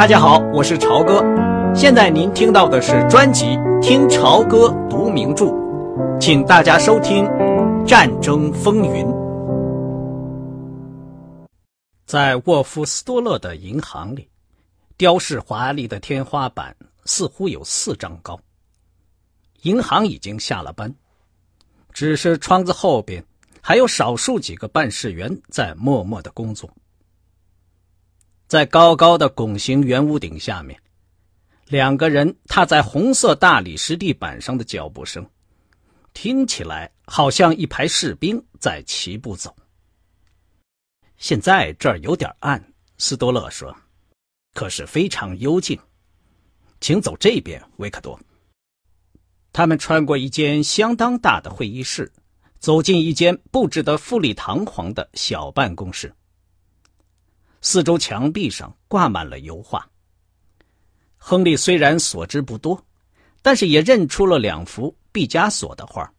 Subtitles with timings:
[0.00, 1.22] 大家好，我是朝哥。
[1.74, 3.44] 现在您听到的是专辑
[3.82, 5.44] 《听朝歌读名著》，
[6.18, 7.22] 请大家收听
[7.84, 9.04] 《战争风云》。
[12.06, 14.26] 在沃夫斯多勒的银行里，
[14.96, 18.40] 雕饰华丽的天花板似乎有四丈高。
[19.64, 20.90] 银行已经下了班，
[21.92, 23.22] 只是窗子后边
[23.60, 26.70] 还有少数几个办事员在默默的工作。
[28.50, 30.76] 在高高的拱形圆屋顶下面，
[31.68, 35.24] 两个人踏在红色大理石地板上的脚步声，
[36.14, 39.54] 听起来好像一排士兵在齐步走。
[41.16, 42.60] 现在这儿有点暗，
[42.98, 43.72] 斯多勒说，
[44.52, 45.78] 可是非常幽静。
[46.80, 48.18] 请走这边，维克多。
[49.52, 52.10] 他们穿过一间相当大的会议室，
[52.58, 56.12] 走进一间布置得富丽堂皇的小办公室。
[57.60, 59.86] 四周墙壁上挂满了油画。
[61.16, 62.82] 亨利虽然所知不多，
[63.42, 66.10] 但是也认出了两幅毕加索的画，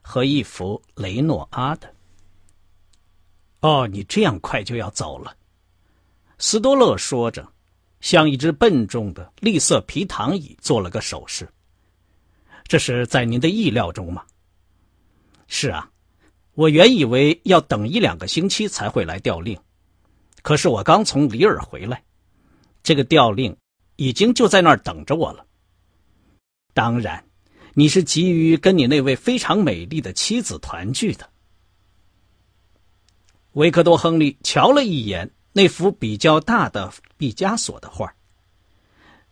[0.00, 1.94] 和一幅雷诺阿的。
[3.60, 5.36] 哦，你这样快就要走了，
[6.38, 7.46] 斯多勒说着，
[8.00, 11.48] 向一只笨重的绿色皮躺椅做了个手势。
[12.64, 14.24] 这是在您的意料中吗？
[15.48, 15.90] 是啊，
[16.54, 19.58] 我原以为要等一两个星期才会来调令。
[20.46, 22.04] 可是我刚从里尔回来，
[22.84, 23.56] 这个调令
[23.96, 25.44] 已经就在那儿等着我了。
[26.72, 27.24] 当然，
[27.74, 31.28] 你是急于跟你那位非常美丽的妻子团聚的。
[33.54, 38.14] 维克多·亨利瞧了一眼那幅比较大的毕加索的画，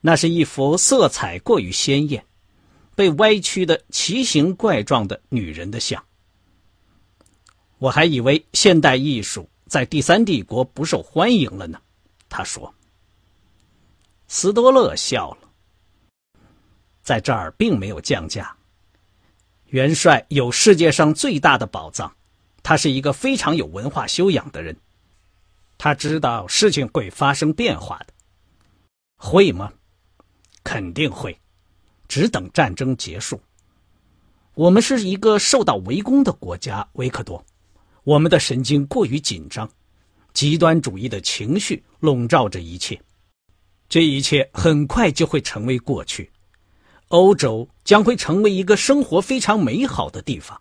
[0.00, 2.26] 那是一幅色彩过于鲜艳、
[2.96, 6.04] 被歪曲的奇形怪状的女人的像。
[7.78, 9.48] 我还以为现代艺术。
[9.66, 11.80] 在第三帝国不受欢迎了呢，
[12.28, 12.72] 他说。
[14.26, 15.48] 斯多勒笑了。
[17.02, 18.56] 在这儿并没有降价。
[19.66, 22.14] 元帅有世界上最大的宝藏，
[22.62, 24.76] 他是一个非常有文化修养的人，
[25.76, 28.06] 他知道事情会发生变化的。
[29.16, 29.72] 会吗？
[30.62, 31.38] 肯定会，
[32.08, 33.41] 只等战争结束。
[34.54, 37.44] 我们是一个受到围攻的国家，维克多。
[38.04, 39.69] 我们的神经过于紧张，
[40.34, 43.00] 极端主义的情绪笼罩着一切，
[43.88, 46.31] 这一切很快就会成为过去。
[47.09, 50.60] 欧洲将会成为一个生活非常美好的地方，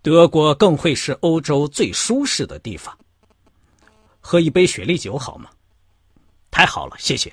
[0.00, 2.96] 德国更会是欧洲最舒适的地方。
[4.20, 5.50] 喝一杯雪莉酒好吗？
[6.50, 7.32] 太好了，谢谢。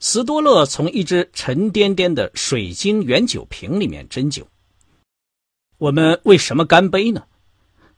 [0.00, 4.46] 斯多勒从一只沉甸甸的水晶圆酒瓶里面斟酒。
[5.78, 7.24] 我们为什么干杯呢？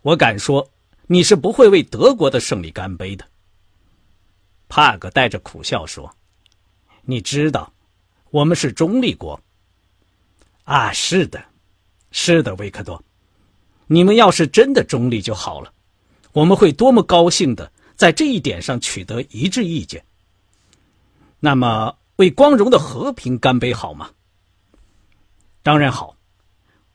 [0.02, 0.70] 我敢说，
[1.06, 3.26] 你是不会为德国的胜利干杯的。
[4.68, 6.14] 帕格带着苦笑说
[7.02, 7.72] ：“你知道，
[8.30, 9.40] 我们是中立国。”
[10.64, 11.42] 啊，是的，
[12.10, 13.02] 是的，维克多，
[13.86, 15.72] 你们要是真的中立就好了，
[16.32, 20.04] 我们会多么高兴的在这一点上取得一致意见。
[21.40, 24.10] 那么，为光荣的和平干杯好吗？
[25.62, 26.14] 当然好。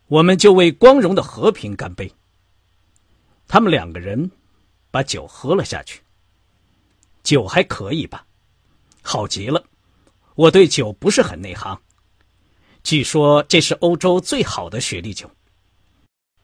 [0.08, 2.12] 我们就为光荣的和平干杯。
[3.48, 4.30] 他们两个人
[4.92, 6.02] 把酒喝了下去。
[7.24, 8.26] 酒还可以吧，
[9.02, 9.64] 好极了。
[10.36, 11.82] 我对酒不是很内行，
[12.84, 15.28] 据说这是欧洲最好的雪莉酒，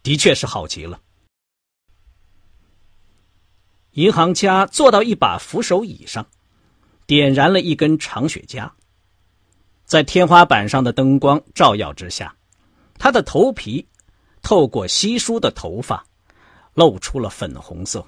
[0.01, 0.99] 的确是好极了。
[3.91, 6.25] 银行家坐到一把扶手椅上，
[7.05, 8.71] 点燃了一根长雪茄，
[9.85, 12.35] 在天花板上的灯光照耀之下。
[13.03, 13.83] 他的头皮
[14.43, 16.05] 透过稀疏的头发，
[16.75, 18.05] 露出了粉红色。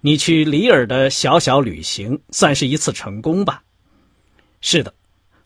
[0.00, 3.64] 你去里尔的小小旅行算是一次成功吧？
[4.60, 4.94] 是的，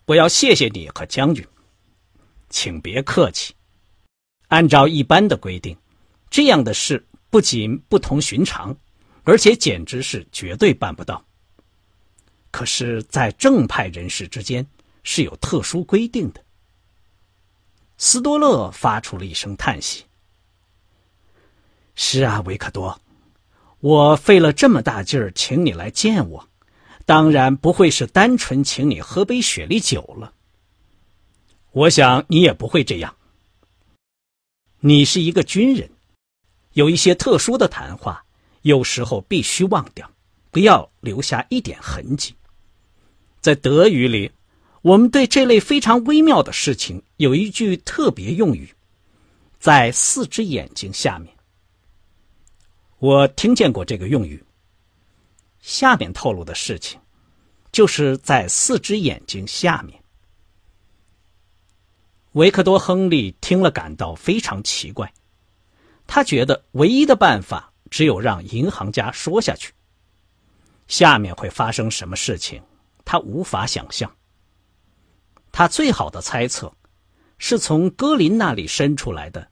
[0.05, 1.43] 我要谢谢你和将军，
[2.51, 3.55] 请别客气。
[4.49, 5.75] 按照一般的规定，
[6.29, 8.77] 这样的事不仅不同寻常，
[9.23, 11.25] 而且简直是绝对办不到。
[12.51, 14.63] 可是，在正派人士之间
[15.01, 16.45] 是有特殊规定的。
[18.01, 20.05] 斯多勒发出了一声叹息。
[21.95, 22.97] “是啊，维克多，
[23.81, 26.47] 我费了这么大劲儿请你来见我，
[27.05, 30.33] 当然不会是单纯请你喝杯雪莉酒了。
[31.71, 33.13] 我想你也不会这样。
[34.79, 35.89] 你是一个军人，
[36.71, 38.23] 有一些特殊的谈话，
[38.61, 40.09] 有时候必须忘掉，
[40.51, 42.33] 不要留下一点痕迹。
[43.41, 44.31] 在德语里。”
[44.81, 48.73] 我们对这类非常微妙的事情有一句特别用语，
[49.59, 51.35] 在四只眼睛下面。
[52.99, 54.43] 我听见过这个用语。
[55.59, 56.99] 下面透露的事情，
[57.71, 60.01] 就是在四只眼睛下面。
[62.33, 65.11] 维克多·亨利听了，感到非常奇怪。
[66.07, 69.73] 他觉得唯一的办法只有让银行家说下去。
[70.87, 72.63] 下面会发生什么事情，
[73.03, 74.09] 他无法想象。
[75.51, 76.73] 他最好的猜测，
[77.37, 79.47] 是从戈林那里伸出来的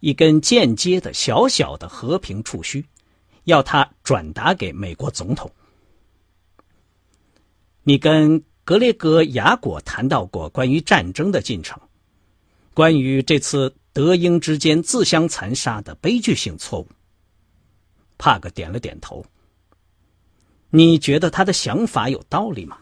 [0.00, 2.84] 一根间接的小小的和平触须。
[3.44, 5.50] 要他转达给美国总统。
[7.82, 11.80] 你跟格雷格·雅果谈到过关于战争的进程，
[12.74, 16.88] 关于这次德英之间自相残杀的悲剧性错误。
[18.18, 19.24] 帕格点了点头。
[20.68, 22.76] 你觉得他的想法有道理吗？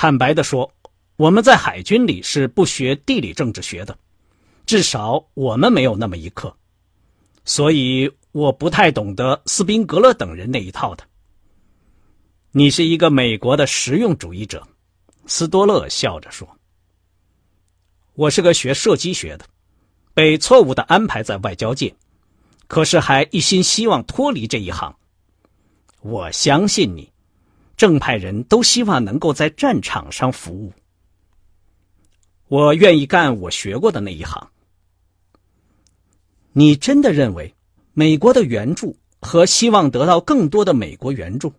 [0.00, 0.72] 坦白的说，
[1.16, 3.98] 我们在海军里是不学地理政治学的，
[4.64, 6.56] 至少我们没有那么一课，
[7.44, 8.10] 所以。
[8.32, 11.04] 我不太懂得斯宾格勒等人那一套的。
[12.52, 14.66] 你是一个美国的实用主义者，
[15.26, 16.48] 斯多勒笑着说。
[18.14, 19.44] 我是个学射击学的，
[20.14, 21.92] 被错误的安排在外交界，
[22.68, 24.96] 可是还一心希望脱离这一行。
[26.00, 27.09] 我相信你，
[27.80, 30.70] 正派人都希望能够在战场上服务。
[32.46, 34.50] 我愿意干我学过的那一行。
[36.52, 37.54] 你真的认为？
[37.94, 41.54] 美国的援助和希望得到更多的美国援助，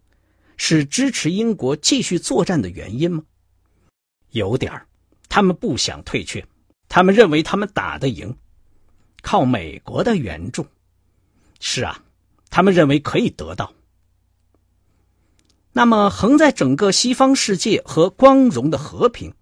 [0.58, 3.24] 是支持英国继续作战的原因吗？
[4.30, 4.86] 有点儿，
[5.28, 6.46] 他们不想退却，
[6.88, 8.38] 他们认为他们打得赢，
[9.24, 10.68] 靠美国的援助。
[11.60, 12.00] 是啊，
[12.52, 13.74] 他们认为可以得到。
[15.74, 19.34] 那么，横在整个西方世界和光荣的和平，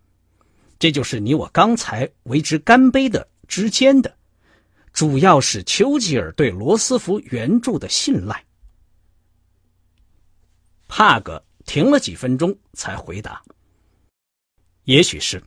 [0.77, 4.15] 这就是你我刚才为之干杯的之间的。
[4.93, 8.43] 主要是丘吉尔对罗斯福援助的信赖。
[10.87, 13.41] 帕格停了几分钟才回答
[14.85, 15.41] ：“也许是，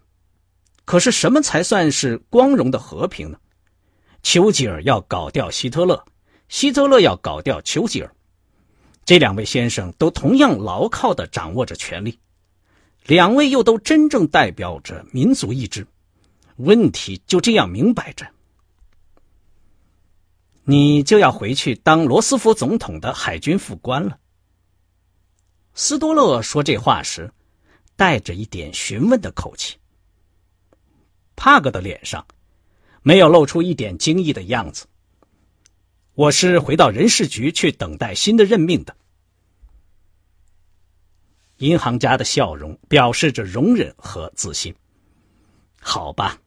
[0.85, 3.39] 可是什么才算是光荣的和平呢？
[4.23, 6.05] 丘吉尔要搞掉希特勒，
[6.49, 8.15] 希特勒要搞掉丘吉尔，
[9.05, 12.19] 这两位先生都同样牢靠的掌握着权力，
[13.05, 15.87] 两位又都真正代表着民族意志。
[16.57, 18.27] 问题就这样明摆着。”
[20.65, 24.17] 你就要回去当罗斯福总统的海军副官了。
[25.75, 27.33] 斯多勒说这话时，
[27.97, 29.77] 带着一点询问的口气。
[31.35, 32.25] 帕格的脸上
[33.03, 34.87] 没有露出一点惊异的样子。
[36.15, 38.95] 我是回到人事局去等待新的任命的。
[41.59, 44.75] 银行家的笑容表示着容忍和自信。
[45.81, 46.39] 好吧，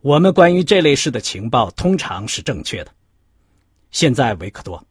[0.00, 2.92] 我们关于这类事的情报通常是正确的。
[3.92, 4.84] 现在，维克多，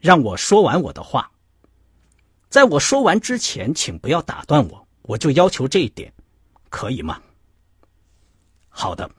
[0.00, 1.30] 让我说完我的话。
[2.48, 4.88] 在我说完之前，请不要打断我。
[5.02, 6.12] 我就要求这一点，
[6.70, 7.20] 可以吗？
[8.68, 9.10] 好的。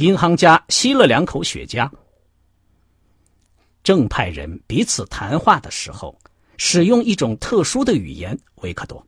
[0.00, 1.86] 银行家吸了两口雪茄。
[3.82, 6.18] 正派人彼此谈话的时候，
[6.56, 9.06] 使用一种特殊的语言，维克多。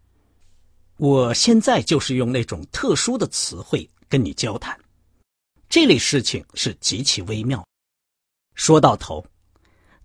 [0.99, 4.79] 我现在就是用那种特殊的词汇跟你交谈。
[5.67, 7.67] 这类事情是极其微妙。
[8.55, 9.25] 说到头，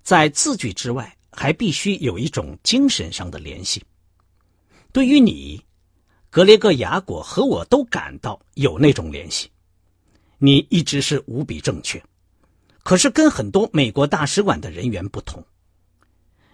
[0.03, 3.83] 在字句之外，还必须有一种精神上的联系。
[4.93, 5.61] 对于你，
[6.29, 9.51] 格雷戈雅果和我都感到有那种联系。
[10.39, 12.03] 你一直是无比正确，
[12.83, 15.43] 可是跟很多美国大使馆的人员不同，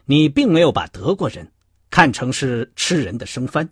[0.05, 1.51] 你并没有把德国人
[1.89, 3.69] 看成是吃人的生番。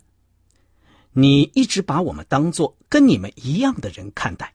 [1.12, 4.54] 你一直把我们当做跟你们一样的人看待。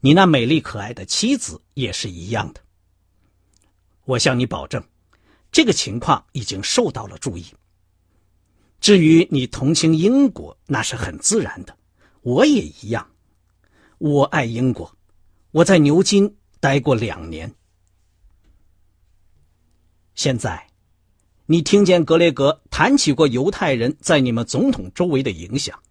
[0.00, 2.60] 你那美丽可爱的妻子也是一样的。
[4.04, 4.82] 我向你保证，
[5.50, 7.44] 这个情况已经受到了注意。
[8.80, 11.76] 至于你同情英国，那是很自然的，
[12.22, 13.08] 我也一样。
[13.98, 14.94] 我爱英国，
[15.52, 17.54] 我在牛津待过两年。
[20.14, 20.66] 现在，
[21.46, 25.82] 你听见格雷格谈起过犹太人在你们总统周围的影响，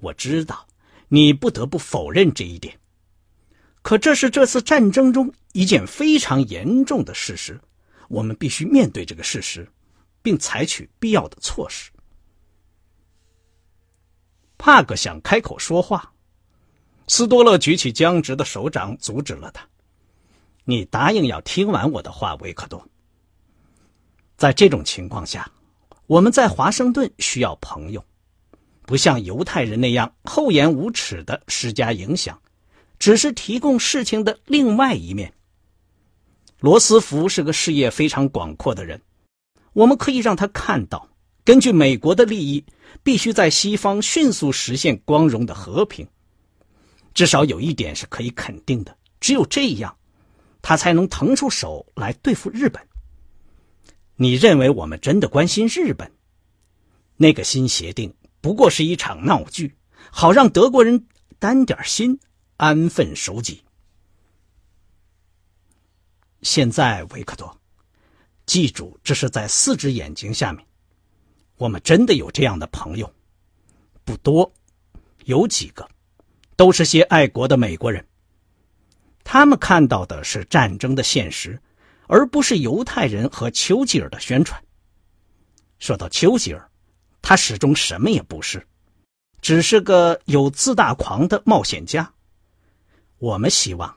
[0.00, 0.66] 我知道
[1.08, 2.78] 你不得不否认这一点。
[3.80, 7.60] 可这是这次战争中一件非常严重的事实，
[8.08, 9.66] 我们必须面对这个事实，
[10.20, 11.90] 并采取必要的措施。
[14.58, 16.14] 帕格想开口说话，
[17.08, 19.66] 斯多勒举起僵直的手掌阻止了他。
[20.64, 22.86] 你答应要听完我的话，维克多。
[24.36, 25.50] 在这种情况下，
[26.06, 28.04] 我们在华盛顿需要朋友，
[28.82, 32.38] 不像犹太人那样厚颜无耻的施加影响。
[32.98, 35.34] 只是提供事情的另外一面。
[36.60, 39.02] 罗斯福是个事业非常广阔的人，
[39.72, 41.08] 我们可以让他看到，
[41.44, 42.64] 根据美国的利益，
[43.02, 46.06] 必须在西方迅速实现光荣的和平。
[47.14, 49.96] 至少有一点是可以肯定的：只有这样，
[50.60, 52.86] 他才能腾出手来对付日本。
[54.16, 56.12] 你认为我们真的关心日本？
[57.16, 59.76] 那个新协定不过是一场闹剧，
[60.10, 61.06] 好让德国人
[61.38, 62.18] 担点心，
[62.56, 63.62] 安分守己。
[66.42, 67.60] 现在，维克多，
[68.46, 70.66] 记住，这是在四只眼睛下面。
[71.56, 73.12] 我们真的有这样的朋友，
[74.04, 74.52] 不多，
[75.26, 75.88] 有几个，
[76.62, 78.06] 都是些爱国的美国人。
[79.24, 81.60] 他们看到的是战争的现实，
[82.06, 84.62] 而不是犹太人和丘吉尔的宣传。
[85.80, 86.70] 说到丘吉尔，
[87.20, 88.64] 他始终什么也不是，
[89.40, 92.08] 只是个有自大狂的冒险家。
[93.18, 93.92] 我们希望。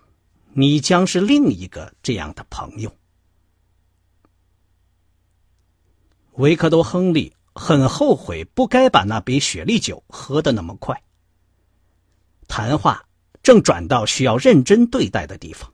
[0.54, 2.92] 你将是另一个这样的朋友。
[6.32, 11.00] 维克多·亨利很后悔不该把那杯雪莉酒喝得那么快。
[12.48, 13.04] 谈话
[13.44, 15.72] 正转到需要认真对待的地方，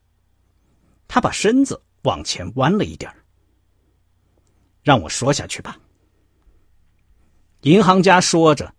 [1.08, 3.14] 他把身子往前弯了一点
[4.84, 5.78] 让我说下去吧。
[7.62, 8.74] 银行家说着，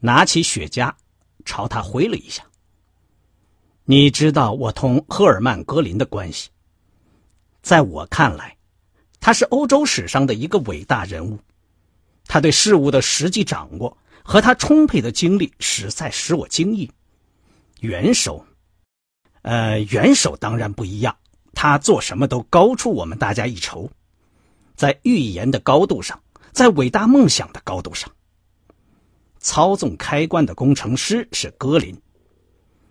[0.00, 0.92] 拿起雪茄，
[1.44, 2.44] 朝他挥了一下。
[3.84, 6.50] 你知道我同赫尔曼·格林的关系，
[7.62, 8.56] 在我看来，
[9.20, 11.38] 他是欧洲史上的一个伟大人物。
[12.26, 16.90] 他对事物的实际掌握和他充沛的经历，实在使我惊异。
[17.80, 18.44] 元首，
[19.42, 21.16] 呃，元首当然不一样，
[21.52, 23.90] 他做什么都高出我们大家一筹，
[24.74, 26.20] 在预言的高度上，
[26.52, 28.10] 在伟大梦想的高度上。
[29.38, 31.96] 操纵开关的工程师是格林。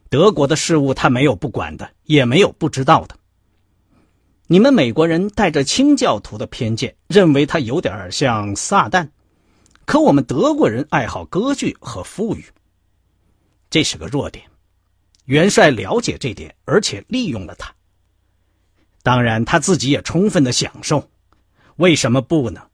[0.10, 3.18] 德国的事物他没有不管的，也没有不知道的。
[4.48, 9.10] 你们美国人带着清教徒的偏见，认为他有点像撒旦，
[9.84, 12.46] 可我们德国人爱好歌剧和富裕，
[13.70, 14.46] 这是个弱点。
[15.28, 17.74] 元帅了解这点，而且利用了他。
[19.04, 21.10] 当然，他自己也充分的享受。
[21.76, 22.70] 为什么不呢？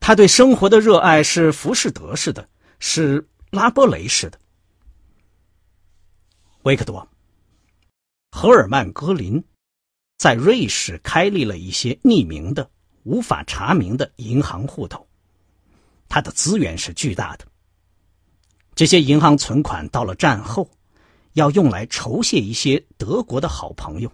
[0.00, 4.38] 他对生活的热爱是浮士德式的，是拉波雷式的。
[6.62, 7.00] 维克多·
[8.30, 9.42] 赫尔曼·格林
[10.16, 12.70] 在瑞士开立了一些匿名的、
[13.02, 15.06] 无法查明的银行户头，
[16.08, 17.46] 他的资源是巨大的。
[18.74, 20.70] 这些银行存款到了战后，
[21.40, 24.12] 要用来酬谢一些德国的好朋友。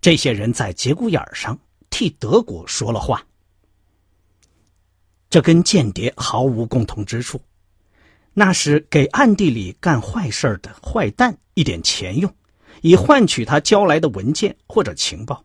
[0.00, 1.56] 这些人在节骨眼上
[1.88, 3.24] 替德国说了话，
[5.30, 7.40] 这跟间谍毫无共同之处。
[8.34, 12.30] 那是给暗地里干坏事的坏蛋一点钱用，
[12.82, 15.42] 以换取他交来的文件或者情报。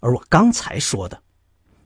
[0.00, 1.20] 而我刚才说的，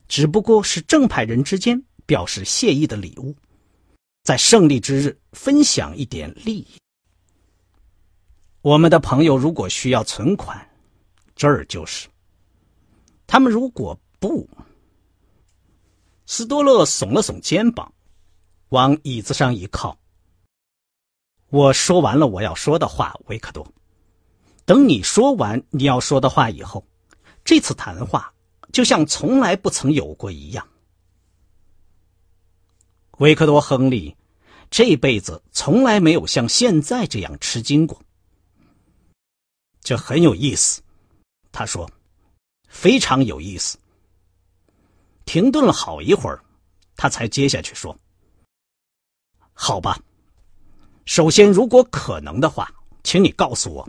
[0.09, 3.35] 只不过是正派人之间表示谢意的礼物，
[4.25, 6.67] 在胜利之日分享一点利益。
[8.67, 10.69] 我们的朋友如果需要存款，
[11.37, 12.09] 这儿就是；
[13.25, 14.51] 他们如果不，
[16.27, 17.93] 斯多勒耸了耸肩膀。
[18.71, 19.97] 往椅子上一靠。
[21.51, 23.65] 我说完了我要说的话，维克多。
[24.65, 26.85] 等你说完你要说的话以后，
[27.45, 28.35] 这次谈话
[28.73, 30.67] 就像从来不曾有过一样。
[33.19, 34.17] 维克多·亨利
[34.69, 38.03] 这辈子从来没有像现在这样吃惊过。
[39.87, 40.83] 这很有意思，
[41.53, 41.89] 他说，
[42.67, 43.79] 非常有意思。
[45.25, 46.43] 停顿了好一会儿，
[46.97, 47.97] 他才接下去说。
[49.53, 49.97] 好吧，
[51.05, 52.69] 首先，如果可能的话，
[53.05, 53.89] 请你告诉我，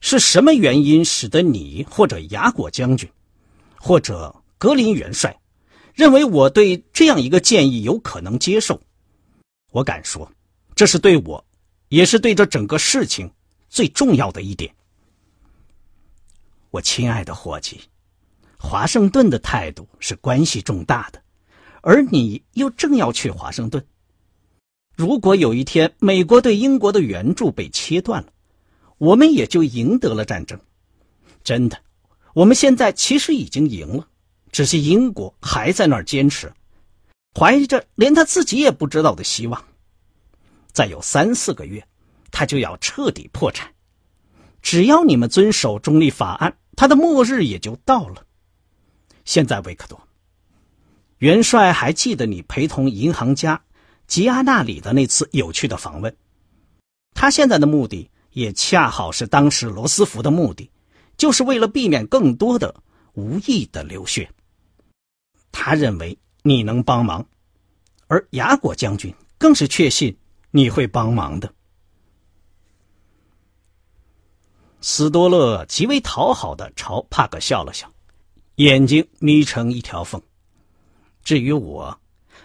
[0.00, 3.06] 是什么原因使得你或者雅果将军，
[3.78, 5.38] 或者格林元帅，
[5.92, 8.80] 认为我对这样一个建议有可能接受？
[9.72, 10.26] 我敢说，
[10.74, 11.44] 这是对我，
[11.90, 13.30] 也是对这整个事情
[13.68, 14.74] 最重要的一点。
[16.70, 17.80] 我亲爱的伙计，
[18.58, 21.22] 华盛顿的态度是关系重大的，
[21.80, 23.84] 而你又正要去华盛顿。
[24.94, 28.28] 如果有一天美国对英国的援助被切断了，
[28.98, 30.58] 我们也就赢得了战争。
[31.44, 31.78] 真的，
[32.34, 34.08] 我们现在其实已经赢了，
[34.50, 36.52] 只是英国还在那儿坚持，
[37.38, 39.62] 怀着连他自己也不知道的希望。
[40.72, 41.86] 再有三四个月，
[42.30, 43.70] 他就要彻底破产。
[44.62, 48.26] 只要你们遵守中立法案，他的末日也就到了。
[49.24, 50.00] 现在，维克多
[51.18, 53.62] 元帅还记得你陪同银行家。
[54.06, 56.16] 吉阿那里的那次有趣的访问，
[57.12, 60.70] 他现在的目的也恰好是当时罗斯福的目的，
[61.16, 62.72] 就是为了避免更多的
[63.14, 64.30] 无意的流血。
[65.50, 67.26] 他认为你能帮忙，
[68.06, 70.16] 而雅果将军更是确信
[70.52, 71.52] 你会帮忙的。
[74.88, 77.92] 斯多勒极为讨好的朝帕克笑了笑，
[78.54, 80.22] 眼睛眯成一条缝。
[81.24, 82.00] 至于我，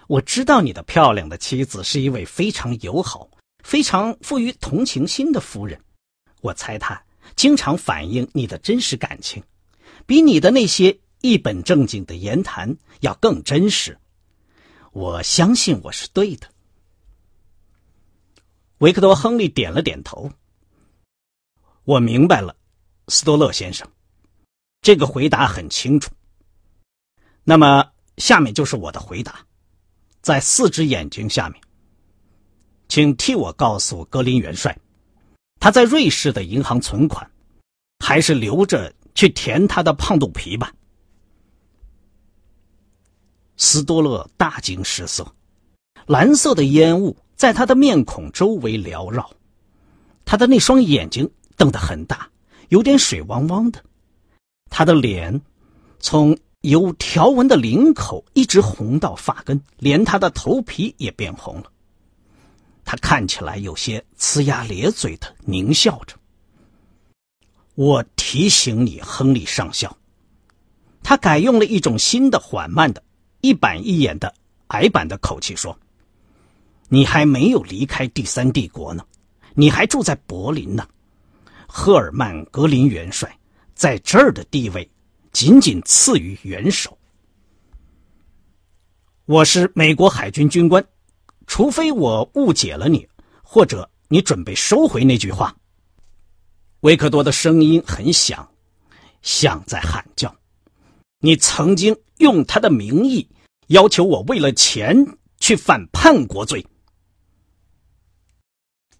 [0.07, 3.29] 我知道你的漂亮的妻子是一位非常友好、
[3.63, 5.79] 非常富于同情心的夫人。
[6.41, 6.99] 我猜她
[7.35, 9.43] 经常反映你的真实感情，
[10.07, 13.95] 比你的那些一本正经的言谈要更真实。
[14.93, 16.47] 我相信我是对的。
[18.79, 20.31] 维克多·亨利点了点头。
[21.83, 22.55] 我明白了，
[23.07, 23.87] 斯多勒先生，
[24.81, 26.11] 这个回答很清楚。
[27.43, 29.39] 那么，下面就是我的回答，
[30.21, 31.59] 在四只眼睛下面，
[32.87, 34.77] 请替我告诉格林元帅，
[35.59, 37.29] 他在瑞士的银行存款，
[37.97, 40.71] 还是留着去填他的胖肚皮吧。
[43.57, 45.35] 斯多勒大惊失色，
[46.05, 49.31] 蓝色的烟雾在他的面孔周围缭绕，
[50.25, 51.29] 他的那双眼睛。
[51.61, 52.27] 瞪得很大，
[52.69, 53.79] 有点水汪汪的。
[54.71, 55.39] 他的脸
[55.99, 61.71] 从有条纹的领口一直红到发根，连他的头皮也变红了。
[62.83, 66.15] 他看起来有些呲牙咧嘴的狞笑着。
[67.75, 69.95] 我提醒你，亨利上校，
[71.03, 73.03] 他改用了一种新的、缓慢的、
[73.41, 74.33] 一板一眼的
[74.69, 75.77] 矮板的口气说
[76.89, 79.05] ：“你还没有离开第三帝国呢，
[79.53, 80.87] 你还住在柏林呢。”
[81.73, 83.33] 赫尔曼·格林元帅
[83.73, 84.91] 在这儿的地位，
[85.31, 86.95] 仅仅次于元首。
[89.23, 90.85] 我是美国海军军官，
[91.47, 93.07] 除非我误解了你，
[93.41, 95.55] 或者你准备收回那句话。
[96.81, 98.45] 维克多的声音很响，
[99.21, 100.35] 像在喊叫。
[101.19, 103.25] 你曾经用他的名义
[103.67, 104.93] 要求我为了钱
[105.39, 106.63] 去犯叛国罪。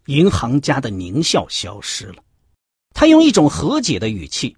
[0.06, 2.24] 银行家的狞笑消失了。
[2.94, 4.58] 他用一种和解的语气，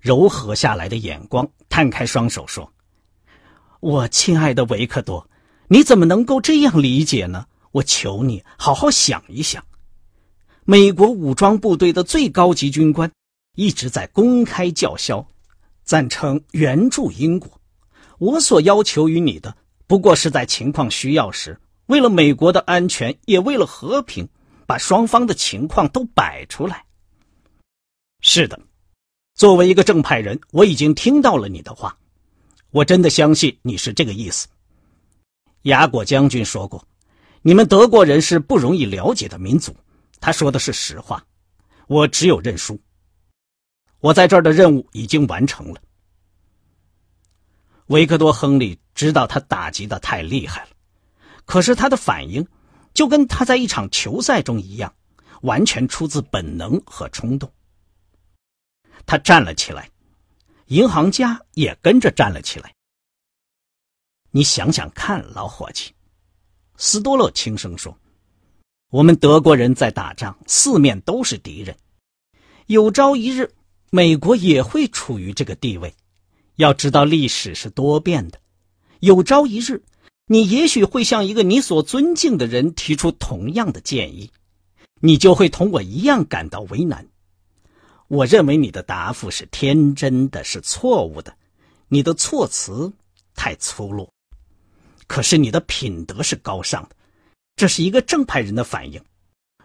[0.00, 2.72] 柔和下来的眼光，摊开双手说
[3.80, 5.28] ：“我亲爱的维克多，
[5.68, 7.46] 你怎么能够这样理解呢？
[7.72, 9.64] 我求你好好想一想。
[10.64, 13.10] 美国武装部队的最高级军官
[13.56, 15.26] 一直在公开叫嚣，
[15.84, 17.60] 赞成援助英国。
[18.18, 24.28] 我所要求于你的，不过是在情况需要时，为了美国的安全，也为了和平，
[24.66, 26.84] 把双方的情况都摆出来。”
[28.26, 28.58] 是的，
[29.34, 31.94] 作为一个正派人，我已经听到了你的话，
[32.70, 34.48] 我真的相信你是这个意思。
[35.64, 36.82] 雅果将军说过，
[37.42, 39.76] 你们德国人是不容易了解的民族，
[40.20, 41.22] 他说的是实话。
[41.86, 42.80] 我只有认输。
[44.00, 45.78] 我在这儿的任务已经完成了。
[47.88, 50.70] 维克多·亨利知道他打击的太厉害了，
[51.44, 52.44] 可是他的反应
[52.94, 54.90] 就跟他在一场球赛中一样，
[55.42, 57.52] 完全出自本能和冲动。
[59.06, 59.90] 他站了起来，
[60.66, 62.72] 银行家也跟着站了起来。
[64.30, 65.92] 你想想看，老伙计，
[66.76, 67.96] 斯多勒轻声说
[68.90, 71.76] ：“我们德国人在打仗，四面都是敌人。
[72.66, 73.54] 有朝一日，
[73.90, 75.94] 美国也会处于这个地位。
[76.56, 78.40] 要知道，历史是多变的。
[79.00, 79.82] 有朝一日，
[80.26, 84.32] 你也许会向一个你所尊敬的人提出同样的建议，
[85.00, 87.06] 你就会同我一样感到为难。”
[88.08, 91.34] 我认为你的答复是天真的，是错误的，
[91.88, 92.92] 你的措辞
[93.34, 94.08] 太粗鲁。
[95.06, 96.96] 可是你的品德是高尚的，
[97.56, 99.02] 这是一个正派人的反应。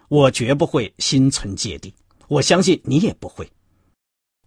[0.08, 1.94] 我绝不会心存芥蒂，
[2.28, 3.50] 我相信你也不会。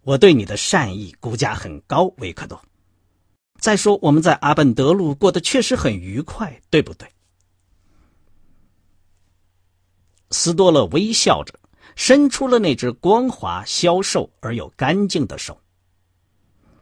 [0.02, 2.60] 我对你的善意估价很高，维克多。
[3.60, 7.08] 再说我们在阿本德路过得确实很愉快，对不对？
[10.30, 11.58] 斯多勒微笑着。
[11.96, 15.60] 伸出了那只光滑、消瘦而又干净的手。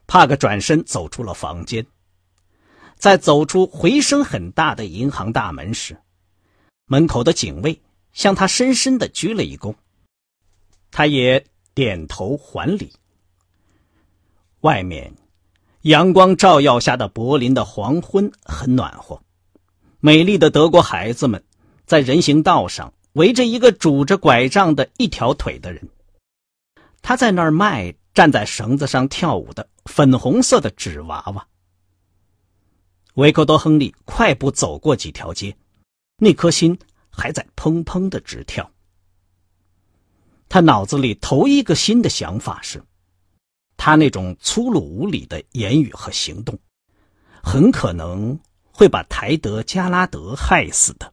[0.06, 1.86] 帕克转身走出了房间，
[2.96, 5.96] 在走出回声很大的银行大门时，
[6.86, 7.80] 门口的警卫
[8.12, 9.74] 向他深深的鞠了一躬，
[10.90, 11.44] 他也
[11.74, 12.92] 点头还礼。
[14.60, 15.14] 外面，
[15.82, 19.20] 阳光照耀下的柏林的黄昏很暖和，
[20.00, 21.42] 美丽的德国孩子们
[21.86, 22.92] 在人行道上。
[23.14, 25.86] 围着一个拄着拐杖的一条腿的人，
[27.02, 31.46] 他在那儿卖站在绳子上跳舞的粉红色的纸娃娃。
[33.14, 35.54] 维克多·亨利快步走过几条街，
[36.16, 36.78] 那颗心
[37.10, 38.70] 还在砰砰的直跳。
[40.48, 42.82] 他脑子里头一个新的想法是：
[43.76, 46.58] 他那种粗鲁无礼的言语和行动，
[47.42, 48.38] 很可能
[48.72, 51.12] 会把台德加拉德害死的。